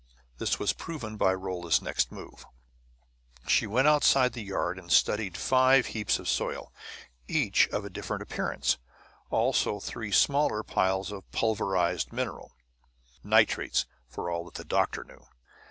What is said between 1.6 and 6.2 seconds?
next move. She went outside the yard and studied five heaps